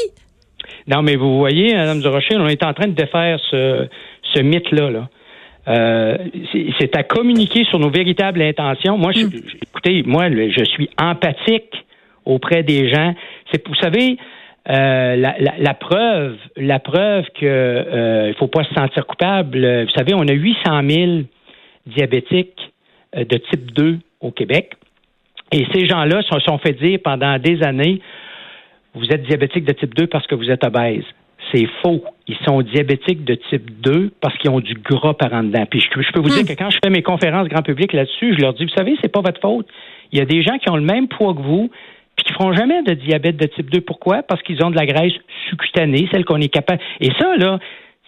Non, 0.88 1.02
mais 1.02 1.16
vous 1.16 1.38
voyez, 1.38 1.74
Madame 1.76 2.02
Durocher, 2.02 2.36
on 2.38 2.48
est 2.48 2.64
en 2.64 2.74
train 2.74 2.88
de 2.88 2.96
défaire 2.96 3.40
ce, 3.52 3.88
ce 4.34 4.42
mythe-là. 4.42 4.90
Là. 4.90 5.10
Euh, 5.68 6.18
c'est 6.80 6.96
à 6.96 7.04
communiquer 7.04 7.66
sur 7.66 7.80
nos 7.80 7.90
véritables 7.90 8.42
intentions. 8.42 8.98
Moi, 8.98 9.12
je, 9.12 9.26
hmm. 9.26 9.42
écoutez, 9.62 10.04
moi, 10.06 10.30
je 10.30 10.64
suis 10.64 10.90
empathique 10.98 11.86
auprès 12.26 12.64
des 12.64 12.90
gens. 12.90 13.14
C'est, 13.52 13.66
vous 13.68 13.76
savez, 13.76 14.18
euh, 14.70 15.16
la, 15.16 15.36
la, 15.58 15.74
preuve, 15.74 16.36
la 16.58 16.80
preuve 16.80 17.26
que 17.40 17.46
euh, 17.46 18.30
il 18.30 18.36
faut 18.36 18.48
pas 18.48 18.64
se 18.66 18.74
sentir 18.74 19.06
coupable. 19.06 19.84
Vous 19.84 19.92
savez, 19.92 20.14
on 20.14 20.28
a 20.28 20.34
800 20.34 20.82
000 20.90 21.12
diabétiques 21.86 22.74
euh, 23.16 23.24
de 23.24 23.38
type 23.38 23.72
2 23.72 24.00
au 24.20 24.32
Québec, 24.32 24.74
et 25.54 25.66
ces 25.74 25.88
gens-là 25.88 26.22
se 26.24 26.40
sont 26.42 26.58
fait 26.58 26.74
dire 26.74 27.00
pendant 27.02 27.38
des 27.40 27.64
années, 27.64 28.02
vous 28.94 29.06
êtes 29.06 29.24
diabétique 29.24 29.64
de 29.64 29.74
type 29.74 29.96
2 29.96 30.08
parce 30.08 30.28
que 30.28 30.36
vous 30.36 30.50
êtes 30.50 30.66
obèse 30.66 31.06
c'est 31.52 31.68
faux. 31.82 32.04
Ils 32.28 32.38
sont 32.46 32.62
diabétiques 32.62 33.24
de 33.24 33.36
type 33.36 33.82
2 33.82 34.12
parce 34.22 34.38
qu'ils 34.38 34.50
ont 34.50 34.60
du 34.60 34.74
gras 34.74 35.14
par 35.14 35.34
en 35.34 35.44
dedans. 35.44 35.66
Puis 35.70 35.82
je, 35.82 36.12
peux 36.12 36.20
vous 36.20 36.30
dire 36.30 36.44
hmm. 36.44 36.48
que 36.48 36.54
quand 36.54 36.70
je 36.70 36.78
fais 36.84 36.90
mes 36.90 37.04
conférences 37.04 37.48
grand 37.48 37.62
public 37.62 37.94
là-dessus, 37.94 38.36
je 38.36 38.42
leur 38.42 38.54
dis, 38.54 38.66
vous 38.66 38.76
savez, 38.76 38.96
c'est 39.02 39.12
pas 39.12 39.22
votre 39.22 39.40
faute. 39.40 39.68
Il 40.12 40.20
y 40.20 40.22
a 40.22 40.26
des 40.26 40.42
gens 40.42 40.58
qui 40.58 40.70
ont 40.70 40.78
le 40.78 40.84
même 40.84 41.08
poids 41.08 41.34
que 41.34 41.42
vous, 41.42 41.70
puis 42.16 42.26
qui 42.26 42.34
feront 42.34 42.54
jamais 42.54 42.82
de 42.84 42.94
diabète 42.94 43.38
de 43.38 43.48
type 43.48 43.70
2. 43.70 43.82
Pourquoi? 43.82 44.24
Parce 44.24 44.42
qu'ils 44.44 44.64
ont 44.64 44.72
de 44.72 44.76
la 44.76 44.86
graisse 44.86 45.14
subcutanée, 45.50 46.08
celle 46.12 46.26
qu'on 46.26 46.42
est 46.42 46.50
capable. 46.50 46.82
Et 47.00 47.12
ça, 47.20 47.36
là, 47.38 47.60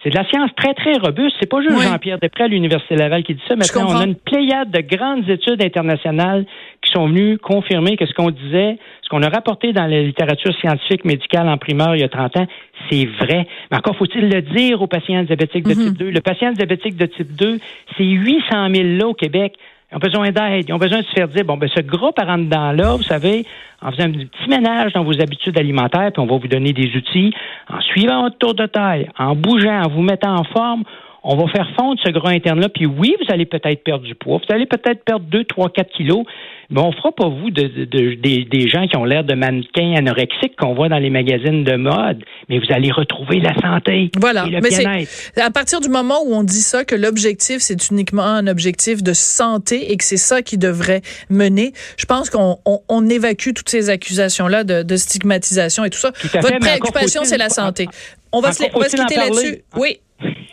c'est 0.02 0.10
de 0.10 0.16
la 0.16 0.24
science 0.28 0.50
très, 0.56 0.72
très 0.74 0.94
robuste. 0.96 1.36
C'est 1.40 1.50
pas 1.50 1.60
juste 1.60 1.78
Jean-Pierre 1.78 2.18
Després 2.18 2.44
à 2.44 2.48
l'Université 2.48 2.96
Laval 2.96 3.22
qui 3.22 3.34
dit 3.34 3.42
ça. 3.46 3.54
Maintenant, 3.54 3.94
on 3.94 4.00
a 4.00 4.04
une 4.04 4.14
pléiade 4.14 4.70
de 4.70 4.80
grandes 4.80 5.28
études 5.28 5.62
internationales 5.62 6.46
qui 6.90 6.98
sont 6.98 7.06
venues 7.06 7.38
confirmer 7.38 7.96
que 7.96 8.06
ce 8.06 8.12
qu'on 8.14 8.30
disait, 8.30 8.78
ce 9.02 9.08
qu'on 9.08 9.22
a 9.22 9.28
rapporté 9.28 9.72
dans 9.72 9.86
la 9.86 10.02
littérature 10.02 10.52
scientifique 10.58 11.04
médicale 11.04 11.48
en 11.48 11.56
primeur 11.56 11.94
il 11.94 12.00
y 12.00 12.04
a 12.04 12.08
30 12.08 12.36
ans, 12.36 12.46
c'est 12.90 13.06
vrai. 13.06 13.46
Mais 13.70 13.78
encore 13.78 13.96
faut-il 13.96 14.28
le 14.28 14.42
dire 14.42 14.82
aux 14.82 14.86
patients 14.86 15.22
diabétiques 15.22 15.64
de 15.64 15.74
mhm. 15.74 15.86
type 15.86 15.98
2. 15.98 16.10
Le 16.10 16.20
patient 16.20 16.52
diabétique 16.52 16.96
de 16.96 17.06
type 17.06 17.34
2, 17.36 17.58
c'est 17.96 18.04
800 18.04 18.68
000 18.74 18.88
là 18.98 19.06
au 19.06 19.14
Québec. 19.14 19.54
Ils 19.90 19.96
ont 19.96 19.98
besoin 19.98 20.30
d'aide. 20.30 20.66
Ils 20.68 20.72
ont 20.72 20.78
besoin 20.78 21.00
de 21.00 21.04
se 21.04 21.12
faire 21.12 21.28
dire, 21.28 21.44
bon, 21.44 21.56
ben, 21.56 21.68
ce 21.74 21.80
gros 21.80 22.12
par 22.12 22.28
en 22.28 22.38
dedans-là, 22.38 22.94
vous 22.96 23.02
savez, 23.02 23.44
en 23.82 23.90
faisant 23.90 24.04
un 24.04 24.12
petit 24.12 24.48
ménage 24.48 24.92
dans 24.92 25.02
vos 25.02 25.20
habitudes 25.20 25.58
alimentaires, 25.58 26.10
puis 26.12 26.22
on 26.22 26.26
va 26.26 26.36
vous 26.36 26.48
donner 26.48 26.72
des 26.72 26.94
outils, 26.96 27.32
en 27.68 27.80
suivant 27.80 28.22
votre 28.22 28.38
tour 28.38 28.54
de 28.54 28.66
taille, 28.66 29.08
en 29.18 29.34
bougeant, 29.34 29.82
en 29.82 29.88
vous 29.88 30.02
mettant 30.02 30.36
en 30.36 30.44
forme, 30.44 30.84
on 31.22 31.36
va 31.36 31.48
faire 31.48 31.68
fondre 31.78 32.00
ce 32.04 32.10
gras 32.10 32.30
interne-là. 32.30 32.68
Puis 32.68 32.86
oui, 32.86 33.14
vous 33.20 33.32
allez 33.32 33.46
peut-être 33.46 33.84
perdre 33.84 34.04
du 34.04 34.14
poids. 34.14 34.38
Vous 34.38 34.54
allez 34.54 34.66
peut-être 34.66 35.04
perdre 35.04 35.26
2, 35.26 35.44
3, 35.44 35.70
4 35.70 35.90
kilos. 35.90 36.24
Mais 36.70 36.80
on 36.80 36.92
fera 36.92 37.10
pas 37.10 37.28
vous 37.28 37.50
de, 37.50 37.84
des, 37.84 38.68
gens 38.68 38.86
qui 38.86 38.96
ont 38.96 39.04
l'air 39.04 39.24
de 39.24 39.34
mannequins 39.34 39.94
anorexiques 39.96 40.56
qu'on 40.56 40.74
voit 40.74 40.88
dans 40.88 40.98
les 40.98 41.10
magazines 41.10 41.64
de 41.64 41.74
mode. 41.74 42.22
Mais 42.48 42.58
vous 42.58 42.72
allez 42.72 42.92
retrouver 42.92 43.40
la 43.40 43.54
santé 43.60 44.10
voilà. 44.18 44.46
et 44.46 44.50
le 44.50 44.60
bien-être. 44.60 45.10
À 45.36 45.50
partir 45.50 45.80
du 45.80 45.88
moment 45.88 46.20
où 46.24 46.32
on 46.32 46.44
dit 46.44 46.62
ça, 46.62 46.84
que 46.84 46.94
l'objectif, 46.94 47.58
c'est 47.58 47.90
uniquement 47.90 48.22
un 48.22 48.46
objectif 48.46 49.02
de 49.02 49.12
santé 49.12 49.90
et 49.90 49.96
que 49.96 50.04
c'est 50.04 50.16
ça 50.16 50.42
qui 50.42 50.58
devrait 50.58 51.02
mener, 51.28 51.72
je 51.96 52.06
pense 52.06 52.30
qu'on 52.30 52.58
on, 52.64 53.08
évacue 53.10 53.50
toutes 53.52 53.68
ces 53.68 53.90
accusations-là 53.90 54.62
de, 54.62 54.96
stigmatisation 54.96 55.84
et 55.84 55.90
tout 55.90 55.98
ça. 55.98 56.12
Votre 56.34 56.60
préoccupation, 56.60 57.24
c'est 57.24 57.38
la 57.38 57.48
santé. 57.48 57.88
On 58.32 58.40
va 58.40 58.52
se, 58.52 58.62
on 58.74 58.78
va 58.78 58.88
se 58.88 58.96
quitter 58.96 59.16
là-dessus. 59.16 59.64
Oui. 59.76 59.98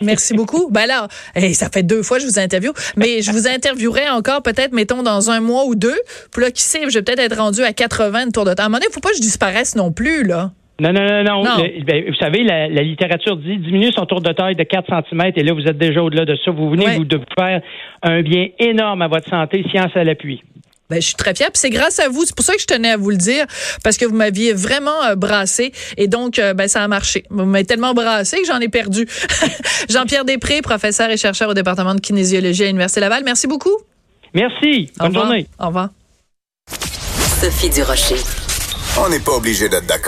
Merci 0.00 0.34
beaucoup. 0.34 0.70
Ben 0.70 0.86
là, 0.86 1.08
ça 1.52 1.68
fait 1.70 1.82
deux 1.82 2.02
fois 2.02 2.18
que 2.18 2.22
je 2.22 2.28
vous 2.28 2.38
interviewe, 2.38 2.72
mais 2.96 3.22
je 3.22 3.32
vous 3.32 3.48
interviewerai 3.48 4.08
encore 4.10 4.42
peut-être, 4.42 4.72
mettons, 4.72 5.02
dans 5.02 5.30
un 5.30 5.40
mois 5.40 5.64
ou 5.66 5.74
deux. 5.74 5.98
Puis 6.32 6.42
là, 6.42 6.50
qui 6.50 6.62
sait, 6.62 6.82
je 6.88 6.98
vais 6.98 7.02
peut-être 7.02 7.20
être 7.20 7.36
rendu 7.36 7.62
à 7.62 7.72
80 7.72 8.26
de 8.26 8.30
tour 8.32 8.44
de 8.44 8.54
temps. 8.54 8.62
À 8.62 8.66
un 8.66 8.68
moment 8.68 8.78
donné, 8.78 8.86
il 8.86 8.90
ne 8.90 8.94
faut 8.94 9.00
pas 9.00 9.10
que 9.10 9.16
je 9.16 9.22
disparaisse 9.22 9.74
non 9.76 9.92
plus, 9.92 10.24
là. 10.24 10.50
Non, 10.80 10.92
non, 10.92 11.24
non, 11.24 11.42
non. 11.42 11.56
Ben, 11.84 12.04
vous 12.06 12.14
savez, 12.14 12.44
la, 12.44 12.68
littérature 12.68 13.36
dit 13.36 13.56
diminue 13.58 13.90
son 13.90 14.06
tour 14.06 14.20
de 14.20 14.32
taille 14.32 14.54
de 14.54 14.62
4 14.62 14.86
cm 15.10 15.32
et 15.34 15.42
là, 15.42 15.52
vous 15.52 15.66
êtes 15.66 15.76
déjà 15.76 16.02
au-delà 16.02 16.24
de 16.24 16.36
ça. 16.36 16.52
Vous 16.52 16.70
venez 16.70 16.96
vous 16.96 17.04
de 17.04 17.20
faire 17.36 17.60
un 18.02 18.22
bien 18.22 18.46
énorme 18.60 19.02
à 19.02 19.08
votre 19.08 19.28
santé, 19.28 19.64
science 19.70 19.90
à 19.96 20.04
l'appui. 20.04 20.40
Ben, 20.90 21.02
je 21.02 21.06
suis 21.06 21.16
très 21.16 21.34
fière. 21.34 21.50
c'est 21.52 21.68
grâce 21.70 21.98
à 21.98 22.08
vous. 22.08 22.24
C'est 22.24 22.34
pour 22.34 22.44
ça 22.44 22.54
que 22.54 22.60
je 22.60 22.66
tenais 22.66 22.90
à 22.90 22.96
vous 22.96 23.10
le 23.10 23.16
dire, 23.16 23.44
parce 23.84 23.98
que 23.98 24.06
vous 24.06 24.14
m'aviez 24.14 24.54
vraiment 24.54 25.04
euh, 25.04 25.16
brassé. 25.16 25.72
Et 25.98 26.08
donc, 26.08 26.38
euh, 26.38 26.54
ben, 26.54 26.66
ça 26.66 26.82
a 26.82 26.88
marché. 26.88 27.24
Vous 27.28 27.44
m'avez 27.44 27.64
tellement 27.64 27.92
brassé 27.92 28.40
que 28.40 28.46
j'en 28.46 28.58
ai 28.58 28.68
perdu. 28.68 29.06
Jean-Pierre 29.90 30.24
Després, 30.24 30.62
professeur 30.62 31.10
et 31.10 31.18
chercheur 31.18 31.50
au 31.50 31.54
département 31.54 31.94
de 31.94 32.00
kinésiologie 32.00 32.64
à 32.64 32.66
l'Université 32.66 33.00
Laval. 33.00 33.22
Merci 33.24 33.46
beaucoup. 33.46 33.76
Merci. 34.32 34.90
Bonne 34.98 35.14
journée. 35.14 35.46
Au 35.58 35.66
revoir. 35.66 35.90
Sophie 37.40 37.70
Durocher. 37.70 38.16
On 38.98 39.08
n'est 39.10 39.20
pas 39.20 39.32
obligé 39.32 39.68
d'être 39.68 39.86
d'accord. 39.86 40.06